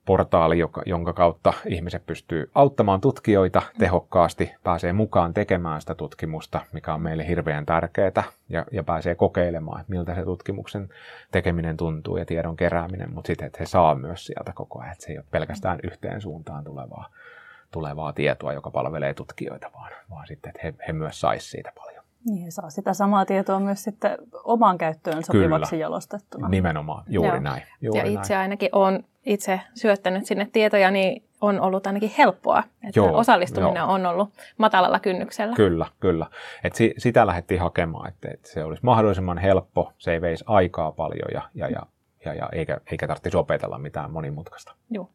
[0.07, 6.95] portaali, joka, jonka kautta ihmiset pystyy auttamaan tutkijoita tehokkaasti, pääsee mukaan tekemään sitä tutkimusta, mikä
[6.95, 10.89] on meille hirveän tärkeää, ja, ja pääsee kokeilemaan, miltä se tutkimuksen
[11.31, 15.05] tekeminen tuntuu ja tiedon kerääminen, mutta sitten, että he saa myös sieltä koko ajan, että
[15.05, 17.09] se ei ole pelkästään yhteen suuntaan tulevaa,
[17.71, 21.96] tulevaa tietoa, joka palvelee tutkijoita, vaan, vaan sitten, että he, he myös saisivat siitä paljon.
[22.27, 25.81] Niin, saa sitä samaa tietoa myös sitten omaan käyttöön sopivaksi Kyllä.
[25.81, 26.49] jalostettuna.
[26.49, 27.41] Nimenomaan, juuri Joo.
[27.41, 27.63] näin.
[27.81, 28.43] Juuri ja itse näin.
[28.43, 32.59] ainakin olen itse syöttänyt sinne tietoja, niin on ollut ainakin helppoa.
[32.59, 33.87] Että Joo, osallistuminen jo.
[33.87, 35.57] on ollut matalalla kynnyksellä.
[35.57, 36.27] Kyllä, kyllä.
[36.65, 40.93] Et si, sitä lähdettiin hakemaan, että, että se olisi mahdollisimman helppo, se ei veisi aikaa
[40.93, 41.83] paljon ja, ja, ja,
[42.25, 44.75] ja, ja eikä, eikä tarvitsisi opetella mitään monimutkaista.
[44.91, 45.11] Joo.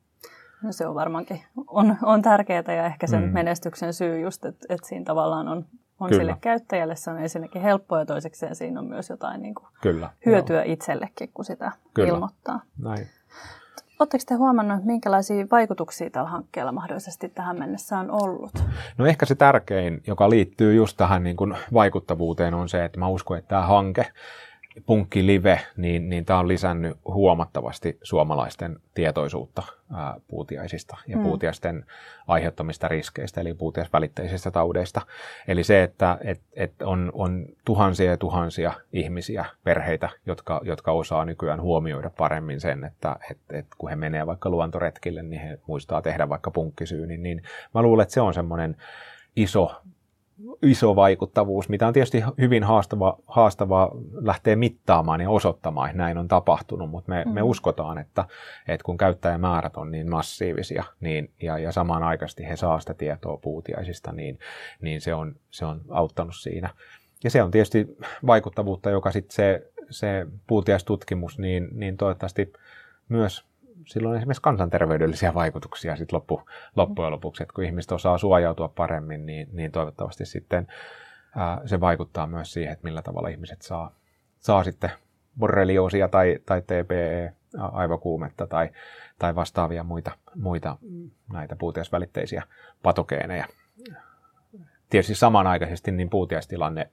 [0.64, 3.34] No se on varmaankin on, on tärkeää ja ehkä sen mm.
[3.34, 5.66] menestyksen syy just, että, että siinä tavallaan on
[6.02, 6.22] on Kyllä.
[6.22, 10.10] sille käyttäjälle se on ensinnäkin helppoa ja toisekseen siinä on myös jotain niin kuin Kyllä,
[10.26, 10.74] hyötyä joo.
[10.74, 12.10] itsellekin, kun sitä Kyllä.
[12.10, 12.62] ilmoittaa.
[12.78, 13.08] Näin.
[14.00, 18.52] Oletteko te huomannut, minkälaisia vaikutuksia tällä hankkeella mahdollisesti tähän mennessä on ollut?
[18.98, 23.08] No ehkä se tärkein, joka liittyy just tähän niin kuin vaikuttavuuteen, on se, että mä
[23.08, 24.06] uskon, että tämä hanke
[24.86, 31.24] Punkki Live, niin, niin tämä on lisännyt huomattavasti suomalaisten tietoisuutta ää, puutiaisista ja mm.
[31.24, 31.86] puutiaisten
[32.28, 35.02] aiheuttamista riskeistä, eli puutiaisvälitteisistä taudeista.
[35.48, 41.26] Eli se, että et, et on, on tuhansia ja tuhansia ihmisiä, perheitä, jotka, jotka osaa
[41.26, 46.02] nykyään huomioida paremmin sen, että et, et kun he menee vaikka luontoretkille, niin he muistaa
[46.02, 48.78] tehdä vaikka punkkisyynin, niin mä luulen, että se on semmoinen
[49.36, 49.82] iso
[50.62, 56.28] iso vaikuttavuus, mitä on tietysti hyvin haastava, haastavaa lähteä mittaamaan ja osoittamaan, että näin on
[56.28, 57.32] tapahtunut, mutta me, mm.
[57.32, 58.26] me uskotaan, että,
[58.68, 64.12] että kun käyttäjämäärät on niin massiivisia niin, ja, ja samanaikaisesti he saa sitä tietoa puutiaisista,
[64.12, 64.40] niin,
[64.82, 66.70] niin se, on, se on auttanut siinä.
[67.24, 67.88] Ja se on tietysti
[68.28, 72.54] vaikuttavuutta, joka sitten se, se puutiaistutkimus, niin, niin toivottavasti
[73.10, 73.51] myös
[73.86, 76.42] sillä on esimerkiksi kansanterveydellisiä vaikutuksia sit loppu,
[76.76, 80.68] loppujen lopuksi, että kun ihmiset osaa suojautua paremmin, niin, niin toivottavasti sitten
[81.36, 83.96] ää, se vaikuttaa myös siihen, että millä tavalla ihmiset saa,
[84.40, 84.92] saa sitten
[85.40, 88.70] borrelioosia tai, tai TPE, aivokuumetta tai,
[89.20, 90.78] tai vastaavia muita, muita
[91.34, 92.44] näitä puutiaisvälitteisiä
[92.84, 93.46] patogeeneja.
[94.90, 96.90] Tietysti samanaikaisesti niin puutiaistilanne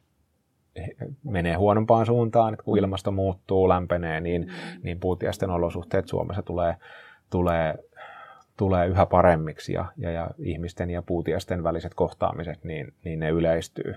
[1.24, 2.78] menee huonompaan suuntaan, että kun mm.
[2.78, 4.80] ilmasto muuttuu, lämpenee, niin, mm.
[4.82, 6.76] niin puutiaisten olosuhteet Suomessa tulee,
[7.30, 7.74] tulee,
[8.56, 13.94] tulee yhä paremmiksi ja, ja, ja ihmisten ja puutiaisten väliset kohtaamiset, niin, niin ne yleistyy.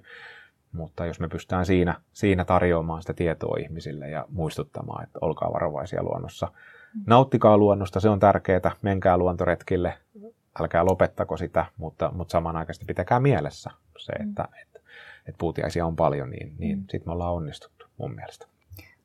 [0.72, 6.04] Mutta jos me pystytään siinä, siinä tarjoamaan sitä tietoa ihmisille ja muistuttamaan, että olkaa varovaisia
[6.04, 7.04] luonnossa, mm.
[7.08, 9.94] nauttikaa luonnosta, se on tärkeää, menkää luontoretkille,
[10.60, 14.48] älkää lopettako sitä, mutta, mutta samanaikaisesti pitäkää mielessä se, että,
[15.28, 16.82] että puutiaisia on paljon, niin, niin mm.
[16.82, 18.48] sitten me ollaan onnistuttu mun mielestä.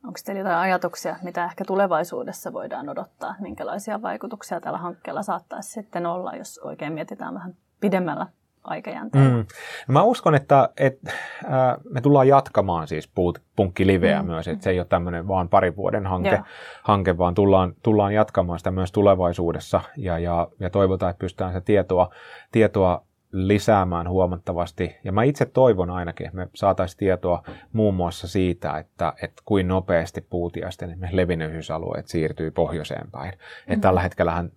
[0.07, 3.35] Onko teillä jotain ajatuksia, mitä ehkä tulevaisuudessa voidaan odottaa?
[3.41, 8.27] Minkälaisia vaikutuksia tällä hankkeella saattaisi sitten olla, jos oikein mietitään vähän pidemmällä
[8.65, 9.37] aikajänteellä?
[9.37, 9.47] Mm.
[9.89, 11.13] No mä uskon, että, että
[11.45, 13.13] äh, me tullaan jatkamaan siis
[13.57, 14.27] punkkiliveä mm.
[14.27, 16.43] myös, että se ei ole tämmöinen vaan parin vuoden hanke,
[16.83, 21.61] hanke vaan tullaan, tullaan jatkamaan sitä myös tulevaisuudessa ja, ja, ja toivotaan, että pystytään se
[21.61, 22.11] tietoa,
[22.53, 23.03] tietoa
[23.37, 24.97] lisäämään huomattavasti.
[25.05, 29.69] Ja mä itse toivon ainakin, että me saataisiin tietoa muun muassa siitä, että, että kuin
[29.69, 33.31] nopeasti puutiaisten levinneisyysalueet siirtyy pohjoiseen päin.
[33.31, 33.73] Mm-hmm.
[33.73, 34.53] Että tällä hetkellähän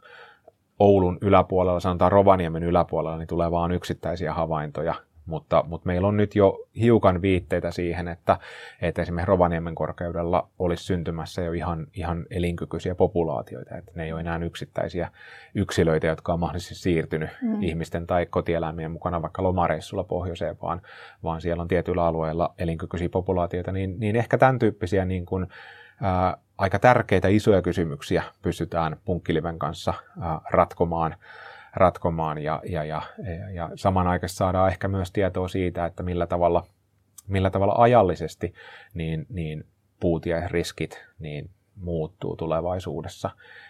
[0.79, 4.95] Oulun yläpuolella, sanotaan Rovaniemen yläpuolella, niin tulee vain yksittäisiä havaintoja
[5.29, 8.37] mutta, mutta meillä on nyt jo hiukan viitteitä siihen, että,
[8.81, 14.21] että esimerkiksi Rovaniemen korkeudella olisi syntymässä jo ihan, ihan elinkykyisiä populaatioita, että ne ei ole
[14.21, 15.11] enää yksittäisiä
[15.55, 17.63] yksilöitä, jotka on mahdollisesti siirtynyt mm.
[17.63, 20.81] ihmisten tai kotieläimien mukana vaikka lomareissulla pohjoiseen, vaan,
[21.23, 25.47] vaan siellä on tietyillä alueilla elinkykyisiä populaatioita, niin, niin ehkä tämän tyyppisiä niin kuin,
[26.01, 31.15] ää, aika tärkeitä isoja kysymyksiä pystytään punkkiliven kanssa ää, ratkomaan
[31.75, 33.01] ratkomaan ja, ja, ja,
[33.53, 36.63] ja samanaikaisesti saadaan ehkä myös tietoa siitä, että millä tavalla,
[37.27, 38.53] millä tavalla ajallisesti
[38.93, 39.65] niin, niin
[40.47, 43.29] riskit niin muuttuu tulevaisuudessa.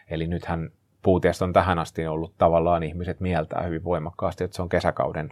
[0.10, 0.70] Eli nythän
[1.02, 5.30] puutiasta on tähän asti ollut tavallaan ihmiset mieltää hyvin voimakkaasti, että se on kesäkauden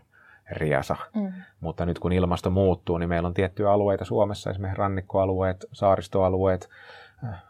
[0.52, 0.96] riasa.
[1.16, 1.34] Mm.
[1.60, 6.70] Mutta nyt kun ilmasto muuttuu, niin meillä on tiettyjä alueita Suomessa, esimerkiksi rannikkoalueet, saaristoalueet,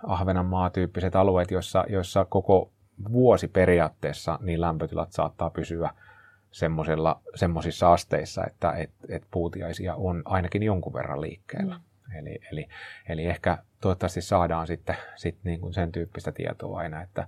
[0.08, 2.72] Ahvenanmaa-tyyppiset alueet, joissa, joissa koko
[3.12, 5.90] vuosi periaatteessa niin lämpötilat saattaa pysyä
[7.36, 11.76] semmoisissa asteissa, että et, et puutiaisia on ainakin jonkun verran liikkeellä.
[11.76, 12.18] Mm.
[12.20, 12.68] Eli, eli,
[13.10, 17.28] eli ehkä toivottavasti saadaan sitten sit niin kuin sen tyyppistä tietoa aina, että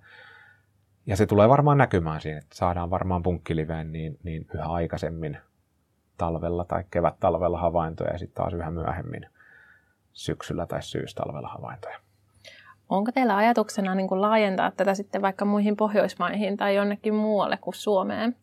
[1.06, 5.38] ja se tulee varmaan näkymään siinä, että saadaan varmaan punkkiliveen niin, niin yhä aikaisemmin
[6.18, 9.26] talvella tai kevät-talvella havaintoja ja sitten taas yhä myöhemmin
[10.14, 12.00] syksyllä tai syystalvella havaintoja.
[12.90, 17.74] Onko teillä ajatuksena niin kuin laajentaa tätä sitten vaikka muihin Pohjoismaihin tai jonnekin muualle kuin
[17.74, 18.36] Suomeen?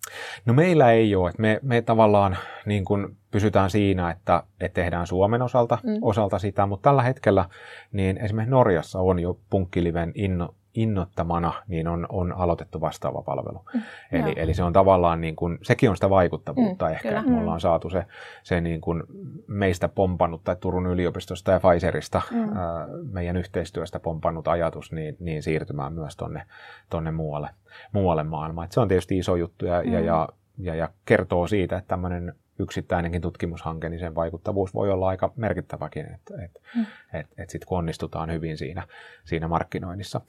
[0.45, 1.33] No meillä ei ole.
[1.39, 5.99] Me, me tavallaan niin kuin pysytään siinä, että, että tehdään Suomen osalta, mm.
[6.03, 7.45] osalta sitä, mutta tällä hetkellä
[7.93, 13.65] niin esimerkiksi Norjassa on jo punkkiliven inno, innottamana niin on, on aloitettu vastaava palvelu.
[13.75, 17.09] Mm, eli, eli se on tavallaan, niin kuin, sekin on sitä vaikuttavuutta mm, ehkä.
[17.09, 17.23] Kyllä.
[17.23, 18.07] Me ollaan saatu se,
[18.43, 19.03] se niin kuin
[19.47, 22.57] meistä pompannut tai Turun yliopistosta ja Pfizerista mm.
[22.57, 26.43] ää, meidän yhteistyöstä pompannut ajatus niin, niin siirtymään myös tonne,
[26.91, 27.51] tonne muualle,
[27.93, 28.65] muualle maailmaan.
[28.65, 29.93] Et se on tietysti iso juttu ja, mm.
[29.93, 35.09] ja, ja, ja, ja kertoo siitä, että tämmöinen yksittäinenkin tutkimushanke, niin sen vaikuttavuus voi olla
[35.09, 36.87] aika merkittäväkin, että et, mm.
[37.13, 38.87] et, et sitten kun onnistutaan hyvin siinä,
[39.25, 40.21] siinä markkinoinnissa.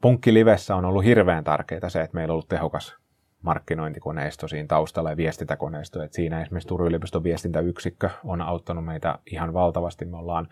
[0.00, 2.96] Punkkilivessä on ollut hirveän tärkeää se, että meillä on ollut tehokas
[3.42, 6.02] markkinointikoneisto siinä taustalla ja viestintäkoneisto.
[6.02, 10.04] Et siinä esimerkiksi Turun yliopiston viestintäyksikkö on auttanut meitä ihan valtavasti.
[10.04, 10.48] Me ollaan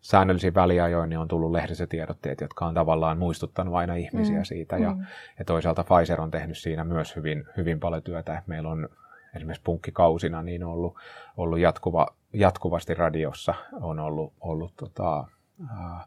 [0.00, 1.52] säännöllisiin väliajoin niin on tullut
[1.88, 4.44] tiedotteet, jotka on tavallaan muistuttanut aina ihmisiä mm.
[4.44, 4.76] siitä.
[4.76, 5.06] Ja, mm.
[5.38, 8.42] ja toisaalta Pfizer on tehnyt siinä myös hyvin, hyvin paljon työtä.
[8.46, 8.88] Meillä on
[9.36, 10.96] esimerkiksi punkkikausina niin on ollut,
[11.36, 15.26] ollut jatkuva, jatkuvasti radiossa, on ollut, ollut tota,
[15.70, 16.06] ää,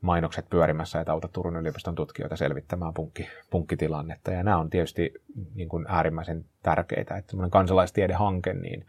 [0.00, 4.30] mainokset pyörimässä, että auta Turun yliopiston tutkijoita selvittämään punkki, punkkitilannetta.
[4.30, 5.14] Ja nämä on tietysti
[5.54, 8.86] niin kuin äärimmäisen tärkeitä, että semmoinen kansalaistiedehanke, niin,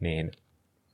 [0.00, 0.30] niin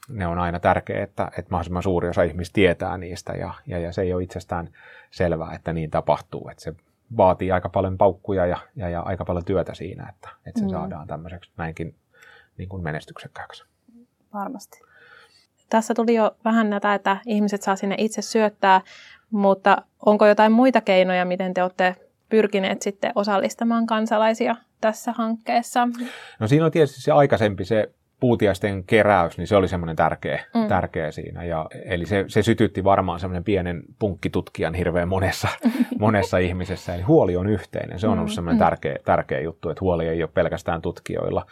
[0.09, 3.93] ne on aina tärkeää, että, että mahdollisimman suuri osa ihmistä tietää niistä ja, ja, ja
[3.93, 4.71] se ei ole itsestään
[5.11, 6.49] selvää, että niin tapahtuu.
[6.49, 6.75] Että se
[7.17, 10.71] vaatii aika paljon paukkuja ja, ja, ja aika paljon työtä siinä, että, että se mm.
[10.71, 11.95] saadaan tämmöiseksi näinkin
[12.59, 13.65] niin kuin menestyksekkääksi.
[14.35, 14.81] Varmasti.
[15.71, 18.81] Tässä tuli jo vähän näitä, että ihmiset saa sinne itse syöttää,
[19.31, 21.97] mutta onko jotain muita keinoja, miten te olette
[22.29, 25.89] pyrkineet sitten osallistamaan kansalaisia tässä hankkeessa?
[26.41, 27.91] No siinä on tietysti se aikaisempi, se
[28.23, 30.69] puutiaisten keräys, niin se oli semmoinen tärkeä, mm.
[30.69, 31.45] tärkeä siinä.
[31.45, 35.49] Ja, eli se, se sytytti varmaan semmoinen pienen punkkitutkijan hirveän monessa,
[35.99, 36.95] monessa ihmisessä.
[36.95, 37.99] Eli huoli on yhteinen.
[37.99, 38.65] Se on ollut mm, semmoinen mm.
[38.65, 41.47] tärkeä, tärkeä juttu, että huoli ei ole pelkästään tutkijoilla,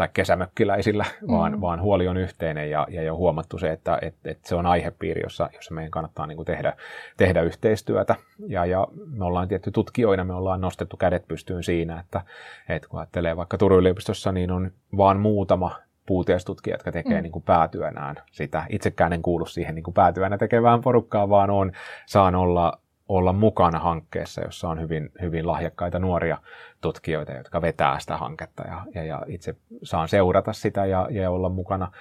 [0.00, 1.60] tai kesämökkiläisillä, vaan, mm.
[1.60, 5.22] vaan huoli on yhteinen ja, ja jo huomattu se, että et, et se on aihepiiri,
[5.22, 6.76] jossa, jossa meidän kannattaa niin kuin tehdä,
[7.16, 8.16] tehdä yhteistyötä.
[8.46, 12.20] Ja, ja me ollaan tietty tutkijoina, me ollaan nostettu kädet pystyyn siinä, että,
[12.68, 15.70] että kun ajattelee vaikka Turun yliopistossa, niin on vaan muutama
[16.06, 17.22] puutiestutkija, jotka tekee mm.
[17.22, 18.64] niin kuin päätyönään sitä.
[18.68, 21.72] Itsekään en kuulu siihen niin kuin päätyönä tekevään porukkaan, vaan on,
[22.06, 22.78] saan olla
[23.10, 26.38] olla mukana hankkeessa, jossa on hyvin, hyvin lahjakkaita nuoria
[26.80, 31.48] tutkijoita, jotka vetää sitä hanketta ja, ja, ja itse saan seurata sitä ja, ja olla
[31.48, 31.92] mukana,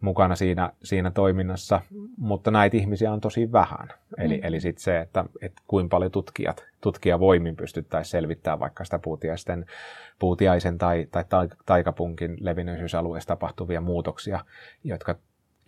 [0.00, 1.80] mukana siinä, siinä toiminnassa,
[2.16, 3.88] mutta näitä ihmisiä on tosi vähän.
[4.18, 4.44] Eli, mm.
[4.44, 9.66] eli sitten se, että, että kuinka paljon tutkijat, tutkijavoimin pystyttäisiin selvittämään vaikka sitä puutiaisten,
[10.18, 14.44] puutiaisen tai, tai taikapunkin levinneisyysalueessa tapahtuvia muutoksia,
[14.84, 15.16] jotka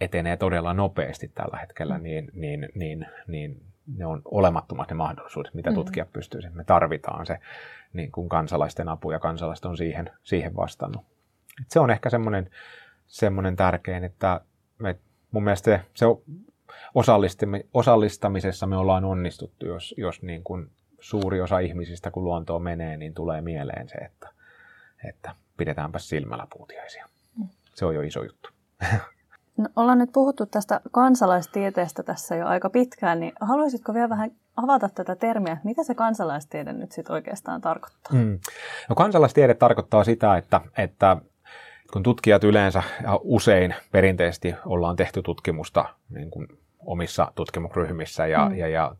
[0.00, 2.02] etenee todella nopeasti tällä hetkellä, mm.
[2.02, 5.74] niin, niin, niin, niin ne on olemattomat ne mahdollisuudet, mitä mm.
[5.74, 6.12] tutkijat mm.
[6.12, 6.40] pystyy.
[6.52, 7.38] Me tarvitaan se
[7.92, 11.04] niin kuin kansalaisten apu ja kansalaiset on siihen, siihen vastannut.
[11.60, 12.50] Et se on ehkä semmoinen,
[13.06, 14.40] semmoinen tärkein, että
[14.78, 14.96] me,
[15.30, 16.06] mun mielestä se, se
[17.74, 23.14] osallistamisessa me ollaan onnistuttu, jos, jos niin kuin suuri osa ihmisistä, kun luontoon menee, niin
[23.14, 24.28] tulee mieleen se, että,
[25.08, 27.08] että pidetäänpä silmällä puutiaisia.
[27.38, 27.48] Mm.
[27.74, 28.50] Se on jo iso juttu.
[29.60, 34.88] No, ollaan nyt puhuttu tästä kansalaistieteestä tässä jo aika pitkään, niin haluaisitko vielä vähän avata
[34.88, 38.12] tätä termiä, mitä se kansalaistiede nyt sitten oikeastaan tarkoittaa?
[38.12, 38.38] Mm.
[38.88, 41.16] No, kansalaistiede tarkoittaa sitä, että, että
[41.92, 46.48] kun tutkijat yleensä ja usein perinteisesti ollaan tehty tutkimusta niin kuin
[46.86, 48.56] omissa tutkimusryhmissä ja, mm.
[48.56, 48.94] ja, ja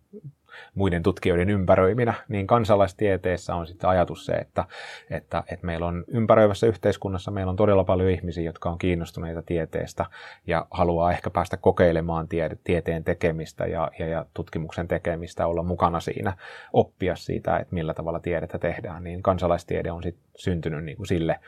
[0.74, 4.64] muiden tutkijoiden ympäröiminä, niin kansalaistieteessä on sitten ajatus se, että,
[5.10, 10.06] että, että meillä on ympäröivässä yhteiskunnassa meillä on todella paljon ihmisiä, jotka on kiinnostuneita tieteestä
[10.46, 16.00] ja haluaa ehkä päästä kokeilemaan tie, tieteen tekemistä ja, ja, ja tutkimuksen tekemistä, olla mukana
[16.00, 16.32] siinä,
[16.72, 21.40] oppia siitä, että millä tavalla tiedettä tehdään, niin kansalaistiede on sitten syntynyt niin kuin sille,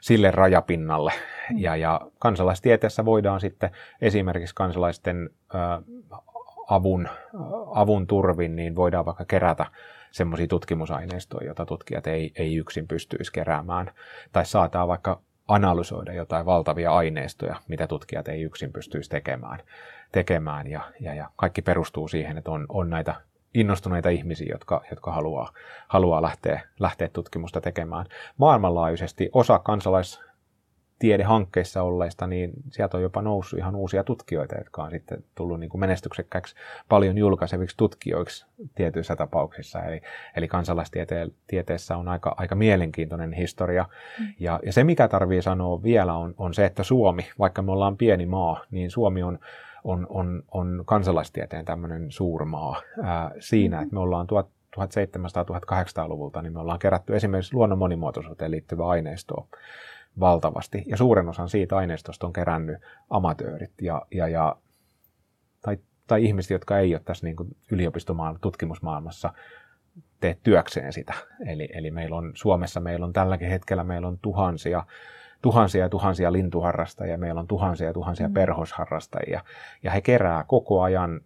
[0.00, 1.12] sille rajapinnalle.
[1.50, 1.58] Mm.
[1.58, 5.30] Ja, ja kansalaistieteessä voidaan sitten esimerkiksi kansalaisten
[6.70, 7.08] avun,
[7.74, 9.66] avun turvin, niin voidaan vaikka kerätä
[10.10, 13.90] semmoisia tutkimusaineistoja, joita tutkijat ei, ei yksin pystyisi keräämään.
[14.32, 19.58] Tai saataan vaikka analysoida jotain valtavia aineistoja, mitä tutkijat ei yksin pystyisi tekemään.
[20.12, 20.66] tekemään.
[20.66, 23.14] Ja, ja, ja kaikki perustuu siihen, että on, on näitä
[23.54, 25.52] innostuneita ihmisiä, jotka, jotka haluaa,
[25.88, 28.06] haluaa lähteä, lähteä tutkimusta tekemään.
[28.36, 30.20] Maailmanlaajuisesti osa kansalais,
[31.00, 35.70] tiedehankkeissa olleista, niin sieltä on jopa noussut ihan uusia tutkijoita, jotka on sitten tullut niin
[35.70, 36.54] kuin menestyksekkäiksi
[36.88, 39.82] paljon julkaiseviksi tutkijoiksi tietyissä tapauksissa.
[39.82, 40.00] Eli,
[40.36, 43.86] eli kansalaistieteessä on aika, aika mielenkiintoinen historia.
[44.18, 44.26] Mm.
[44.40, 47.96] Ja, ja se, mikä tarvii sanoa vielä, on, on se, että Suomi, vaikka me ollaan
[47.96, 49.38] pieni maa, niin Suomi on
[49.84, 53.82] on, on, on kansalaistieteen tämmöinen suurmaa ää, siinä, mm-hmm.
[53.82, 54.26] että me ollaan
[54.76, 59.46] 1700-1800-luvulta, niin me ollaan kerätty esimerkiksi luonnon monimuotoisuuteen liittyvää aineistoa
[60.20, 60.84] valtavasti.
[60.86, 62.78] Ja suuren osan siitä aineistosta on kerännyt
[63.10, 64.56] amatöörit ja, ja, ja
[65.62, 69.32] tai, tai ihmiset, jotka ei ole tässä niin kuin yliopistomaailmassa, tutkimusmaailmassa
[70.20, 71.14] tee työkseen sitä.
[71.46, 74.84] Eli, eli meillä on, Suomessa meillä on tälläkin hetkellä meillä on tuhansia,
[75.42, 78.34] tuhansia ja tuhansia lintuharrastajia, meillä on tuhansia ja tuhansia mm.
[78.34, 79.44] perhosharrastajia,
[79.82, 81.20] ja he kerää koko ajan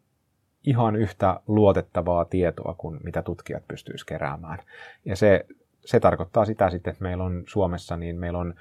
[0.65, 4.59] ihan yhtä luotettavaa tietoa kuin mitä tutkijat pystyisivät keräämään.
[5.05, 5.47] Ja se,
[5.85, 8.55] se tarkoittaa sitä sitten, että meillä on Suomessa, niin meillä on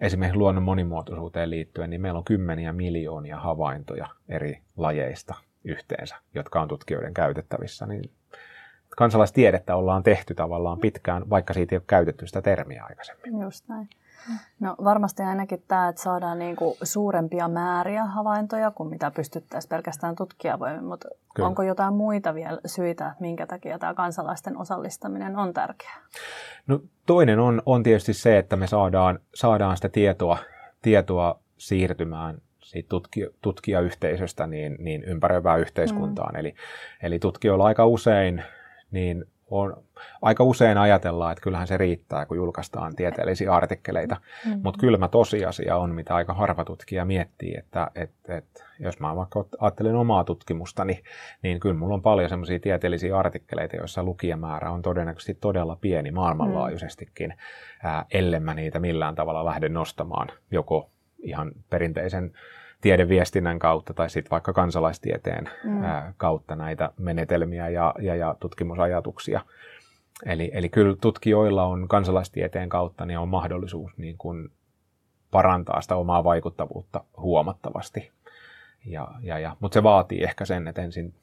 [0.00, 6.68] esimerkiksi luonnon monimuotoisuuteen liittyen, niin meillä on kymmeniä miljoonia havaintoja eri lajeista yhteensä, jotka on
[6.68, 7.86] tutkijoiden käytettävissä.
[7.86, 8.10] Niin
[8.96, 13.40] kansalaistiedettä ollaan tehty tavallaan pitkään, vaikka siitä ei ole käytetty sitä termiä aikaisemmin.
[13.40, 13.88] Just näin.
[14.60, 20.84] No varmasti ainakin tämä, että saadaan niinku suurempia määriä havaintoja kuin mitä pystyttäisiin pelkästään tutkijavoimin,
[20.84, 21.48] mutta Kyllä.
[21.48, 26.00] onko jotain muita vielä syitä, että minkä takia tämä kansalaisten osallistaminen on tärkeää?
[26.66, 30.38] No toinen on, on tietysti se, että me saadaan, saadaan sitä tietoa,
[30.82, 36.34] tietoa siirtymään siitä tutki, tutkijayhteisöstä niin, niin ympäröivään yhteiskuntaan.
[36.34, 36.40] Mm.
[36.40, 36.54] Eli,
[37.02, 38.42] eli tutkijoilla aika usein
[38.90, 39.24] niin
[39.60, 39.82] on,
[40.22, 44.60] aika usein ajatellaan, että kyllähän se riittää, kun julkaistaan tieteellisiä artikkeleita, mm-hmm.
[44.64, 49.44] mutta kylmä tosiasia on, mitä aika harva tutkija miettii, että et, et, jos mä vaikka
[49.58, 51.02] ajattelen omaa tutkimustani,
[51.42, 57.30] niin kyllä mulla on paljon semmoisia tieteellisiä artikkeleita, joissa lukijamäärä on todennäköisesti todella pieni maailmanlaajuisestikin,
[57.30, 57.88] mm.
[57.88, 60.90] ää, ellen mä niitä millään tavalla lähde nostamaan joko
[61.22, 62.32] ihan perinteisen
[62.80, 65.84] tiedeviestinnän kautta tai sitten vaikka kansalaistieteen mm.
[65.84, 69.40] ää, kautta näitä menetelmiä ja, ja, ja tutkimusajatuksia.
[70.26, 74.50] Eli, eli kyllä tutkijoilla on kansalaistieteen kautta niin on mahdollisuus niin kuin
[75.30, 78.10] parantaa sitä omaa vaikuttavuutta huomattavasti.
[78.86, 81.14] Ja, ja, ja, mutta se vaatii ehkä sen, että ensin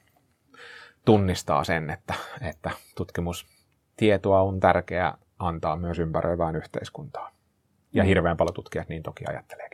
[1.06, 7.34] tunnistaa sen, että, että tutkimustietoa on tärkeää antaa myös ympäröivään yhteiskuntaan.
[7.94, 8.08] Ja mm.
[8.08, 9.71] hirveän paljon tutkijat niin toki ajatteleekin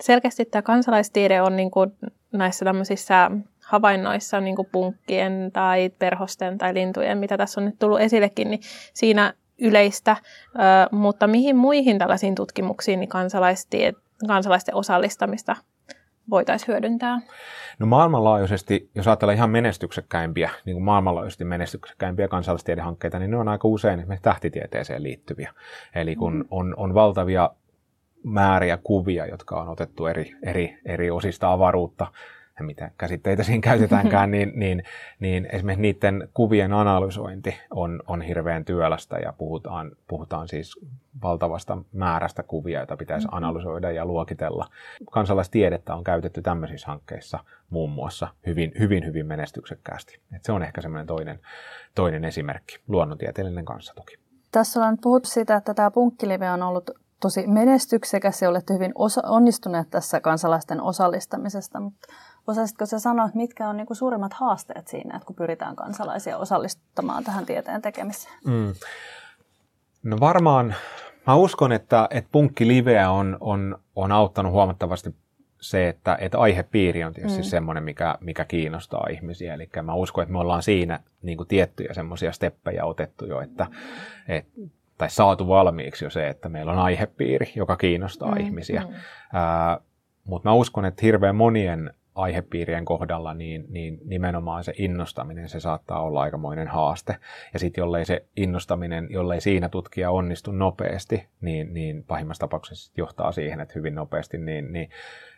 [0.00, 1.92] selkeästi tämä kansalaistiede on niin kuin
[2.32, 3.30] näissä tämmöisissä
[3.64, 8.60] havainnoissa niin kuin punkkien tai perhosten tai lintujen, mitä tässä on nyt tullut esillekin, niin
[8.94, 10.16] siinä yleistä,
[10.90, 13.10] mutta mihin muihin tällaisiin tutkimuksiin niin
[14.26, 15.56] kansalaisten osallistamista
[16.30, 17.20] voitaisiin hyödyntää?
[17.78, 23.68] No maailmanlaajuisesti, jos ajatellaan ihan menestyksekkäimpiä, niin kuin maailmanlaajuisesti menestyksekkäimpiä kansallistiedehankkeita, niin ne on aika
[23.68, 25.52] usein tähtitieteeseen liittyviä.
[25.94, 26.44] Eli kun mm.
[26.50, 27.50] on, on valtavia
[28.24, 32.06] määriä kuvia, jotka on otettu eri, eri, eri osista avaruutta
[32.60, 34.82] ja mitä käsitteitä siinä käytetäänkään, niin, niin,
[35.20, 40.78] niin esimerkiksi niiden kuvien analysointi on, on hirveän työlästä ja puhutaan, puhutaan siis
[41.22, 43.36] valtavasta määrästä kuvia, joita pitäisi mm-hmm.
[43.36, 44.66] analysoida ja luokitella.
[45.10, 47.38] Kansalaistiedettä on käytetty tämmöisissä hankkeissa
[47.70, 50.20] muun muassa hyvin, hyvin, hyvin menestyksekkäästi.
[50.36, 51.40] Et se on ehkä semmoinen toinen,
[51.94, 54.16] toinen esimerkki, luonnontieteellinen kanssa toki.
[54.52, 59.26] Tässä ollaan puhuttu siitä, että tämä punkkilive on ollut tosi menestyksekäs ja olette hyvin osa-
[59.26, 62.08] onnistuneet tässä kansalaisten osallistamisesta, mutta
[62.46, 67.24] osaisitko sä sanoa, että mitkä on niinku suurimmat haasteet siinä, että kun pyritään kansalaisia osallistamaan
[67.24, 68.34] tähän tieteen tekemiseen?
[68.44, 68.74] Mm.
[70.02, 70.74] No varmaan,
[71.26, 75.14] mä uskon, että, että punkkiliveä on, on, on auttanut huomattavasti
[75.60, 77.44] se, että, että aihepiiri on tietysti mm.
[77.44, 79.54] semmoinen, mikä, mikä kiinnostaa ihmisiä.
[79.54, 83.66] Eli mä uskon, että me ollaan siinä niin kuin tiettyjä semmoisia steppejä otettu jo, että,
[84.28, 84.46] et,
[85.00, 88.40] tai saatu valmiiksi jo se, että meillä on aihepiiri, joka kiinnostaa mm.
[88.40, 88.80] ihmisiä.
[88.80, 88.94] Mm.
[90.24, 96.02] Mutta mä uskon, että hirveän monien aihepiirien kohdalla, niin, niin nimenomaan se innostaminen, se saattaa
[96.02, 97.16] olla aikamoinen haaste.
[97.52, 103.32] Ja sitten jollei se innostaminen, jollei siinä tutkija onnistu nopeasti, niin, niin pahimmassa tapauksessa johtaa
[103.32, 104.90] siihen, että hyvin nopeasti niin, niin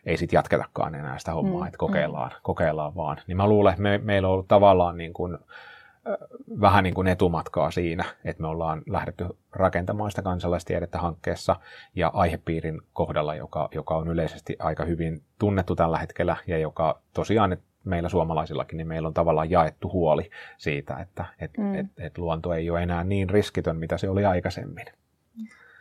[0.06, 2.36] ei sitten jatketakaan enää sitä hommaa, mm, että kokeillaan, mm.
[2.42, 3.16] kokeillaan vaan.
[3.26, 5.38] Niin mä luulen, että me, meillä on ollut tavallaan niin kuin,
[6.60, 11.56] vähän niin kuin etumatkaa siinä, että me ollaan lähdetty rakentamaan sitä kansalaistiedettä hankkeessa
[11.94, 17.52] ja aihepiirin kohdalla, joka, joka on yleisesti aika hyvin tunnettu tällä hetkellä ja joka tosiaan,
[17.52, 21.74] että meillä suomalaisillakin, niin meillä on tavallaan jaettu huoli siitä, että et, mm.
[21.74, 24.86] et, et luonto ei ole enää niin riskitön, mitä se oli aikaisemmin.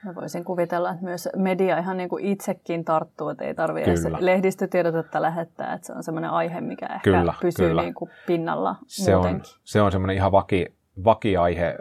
[0.06, 4.08] Mä voisin kuvitella, että myös media ihan niin kuin itsekin tarttuu, että ei tarvitse edes
[4.20, 7.82] lehdistötiedotetta lähettää, että se on semmoinen aihe, mikä ehkä kyllä, pysyy kyllä.
[7.82, 10.66] Niin kuin pinnalla se on, se on semmoinen ihan vaki,
[11.04, 11.76] vakiaihe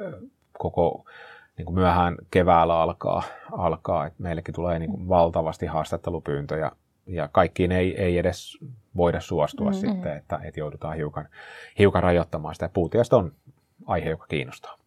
[0.58, 1.04] koko
[1.56, 6.72] niin kuin myöhään keväällä alkaa, alkaa että meillekin tulee niin kuin valtavasti haastattelupyyntöjä
[7.06, 8.58] ja kaikkiin ei, ei edes
[8.96, 9.88] voida suostua mm-hmm.
[9.88, 11.28] sitten, että, että joudutaan hiukan,
[11.78, 12.70] hiukan rajoittamaan sitä.
[12.72, 13.32] Puutiasta on
[13.86, 14.79] aihe, joka kiinnostaa.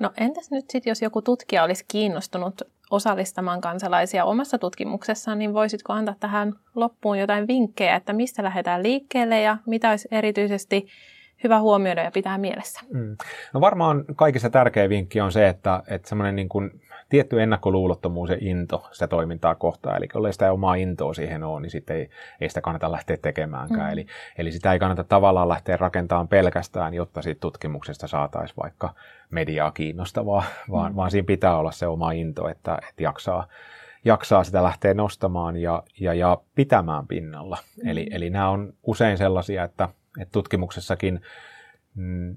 [0.00, 5.92] No entäs nyt sitten, jos joku tutkija olisi kiinnostunut osallistamaan kansalaisia omassa tutkimuksessaan, niin voisitko
[5.92, 10.86] antaa tähän loppuun jotain vinkkejä, että mistä lähdetään liikkeelle ja mitä olisi erityisesti
[11.44, 12.80] hyvä huomioida ja pitää mielessä?
[12.92, 13.16] Mm.
[13.52, 16.70] No varmaan kaikissa tärkeä vinkki on se, että, että semmoinen niin kuin
[17.08, 19.96] tietty ennakkoluulottomuus ja into sitä toimintaa kohtaan.
[19.96, 23.86] Eli jos sitä omaa intoa siihen on, niin sitten ei, ei sitä kannata lähteä tekemäänkään.
[23.86, 23.92] Mm.
[23.92, 24.06] Eli,
[24.38, 28.94] eli sitä ei kannata tavallaan lähteä rakentamaan pelkästään, jotta siitä tutkimuksesta saataisiin vaikka
[29.30, 30.96] mediaa kiinnostavaa, vaan, mm.
[30.96, 33.48] vaan siinä pitää olla se oma into, että, että jaksaa,
[34.04, 37.58] jaksaa sitä lähteä nostamaan ja, ja, ja pitämään pinnalla.
[37.82, 37.88] Mm.
[37.88, 39.88] Eli, eli nämä on usein sellaisia, että,
[40.20, 41.20] että tutkimuksessakin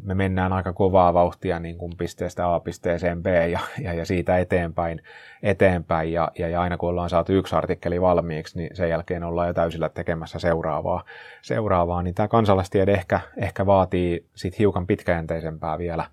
[0.03, 4.37] me mennään aika kovaa vauhtia niin kuin pisteestä A pisteeseen B ja, ja, ja siitä
[4.37, 5.01] eteenpäin,
[5.43, 9.47] eteenpäin ja, ja, ja aina kun ollaan saatu yksi artikkeli valmiiksi, niin sen jälkeen ollaan
[9.47, 11.03] jo täysillä tekemässä seuraavaa,
[11.41, 16.05] seuraavaa niin tämä kansalaistiede ehkä, ehkä vaatii sit hiukan pitkäjänteisempää vielä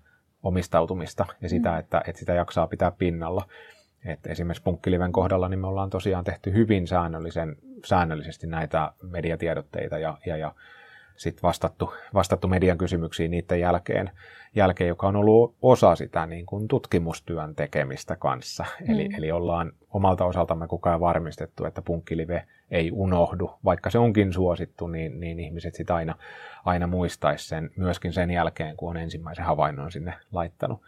[0.43, 1.79] omistautumista ja sitä, mm.
[1.79, 3.47] että, että sitä jaksaa pitää pinnalla.
[4.05, 7.55] Et esimerkiksi Punkkiliven kohdalla niin me ollaan tosiaan tehty hyvin säännöllisen,
[7.85, 10.53] säännöllisesti näitä mediatiedotteita ja, ja, ja
[11.17, 14.11] sitten vastattu, vastattu median kysymyksiin niiden jälkeen,
[14.55, 18.65] jälkeen, joka on ollut osa sitä niin kuin tutkimustyön tekemistä kanssa.
[18.79, 18.93] Mm.
[18.93, 23.51] Eli, eli ollaan omalta osaltamme koko ajan varmistettu, että punkkilive ei unohdu.
[23.65, 26.15] Vaikka se onkin suosittu, niin, niin ihmiset sitä aina,
[26.65, 30.81] aina muistaisi sen myöskin sen jälkeen, kun on ensimmäisen havainnon sinne laittanut.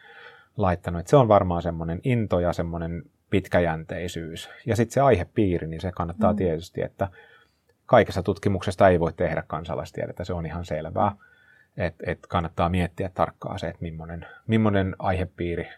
[0.58, 1.00] laittanut.
[1.00, 4.50] Et se on varmaan semmoinen into ja semmoinen pitkäjänteisyys.
[4.65, 6.38] Ja sitten se aihepiiri, niin se kannattaa mm.
[6.38, 7.08] tietysti, että
[7.89, 11.12] kaikessa tutkimuksesta ei voi tehdä kansalaistiedettä, se on ihan selvää.
[11.78, 15.69] että et kannattaa miettiä tarkkaan se, että millainen, millainen aihepiiri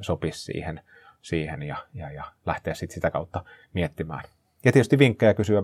[0.00, 0.80] sopisi siihen,
[1.22, 4.22] siihen ja, ja, ja lähteä sit sitä kautta miettimään.
[4.64, 5.62] Ja tietysti vinkkejä kysyä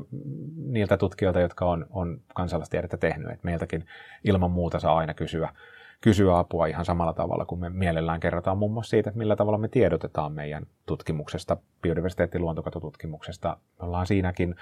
[0.66, 3.30] niiltä tutkijoilta, jotka on, on kansalaistiedettä tehnyt.
[3.30, 3.86] Et meiltäkin
[4.24, 5.48] ilman muuta saa aina kysyä,
[6.00, 9.58] kysyä apua ihan samalla tavalla, kun me mielellään kerrotaan muun muassa siitä, että millä tavalla
[9.58, 13.56] me tiedotetaan meidän tutkimuksesta, biodiversiteettiluontokatotutkimuksesta.
[13.78, 14.56] Me ollaan siinäkin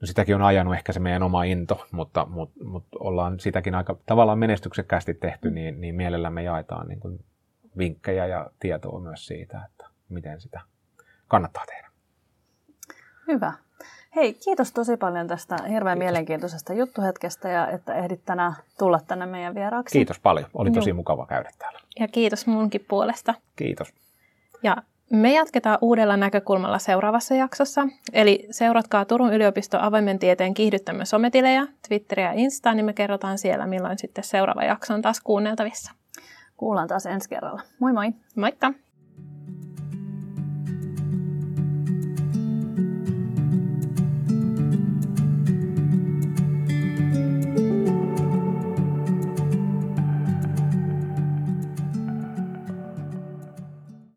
[0.00, 3.96] No sitäkin on ajanut ehkä se meidän oma into, mutta, mutta, mutta ollaan sitäkin aika
[4.06, 7.24] tavallaan menestyksekkäästi tehty, niin, niin mielellämme jaetaan niin kuin
[7.78, 10.60] vinkkejä ja tietoa myös siitä, että miten sitä
[11.28, 11.90] kannattaa tehdä.
[13.26, 13.52] Hyvä.
[14.16, 16.06] Hei, kiitos tosi paljon tästä hirveän kiitos.
[16.06, 19.92] mielenkiintoisesta juttuhetkestä ja että ehdit tänään tulla tänne meidän vieraaksi.
[19.92, 20.46] Kiitos paljon.
[20.54, 20.96] Oli tosi Joo.
[20.96, 21.80] mukava käydä täällä.
[22.00, 23.34] Ja kiitos munkin puolesta.
[23.56, 23.94] Kiitos.
[24.62, 24.76] Ja
[25.12, 27.88] me jatketaan uudella näkökulmalla seuraavassa jaksossa.
[28.12, 33.66] Eli seuratkaa Turun yliopiston avoimen tieteen kiihdyttämä sometilejä, Twitteriä ja Instaa, niin me kerrotaan siellä,
[33.66, 35.92] milloin sitten seuraava jakso on taas kuunneltavissa.
[36.56, 37.62] Kuullaan taas ensi kerralla.
[37.78, 38.12] Moi moi!
[38.36, 38.72] Moikka!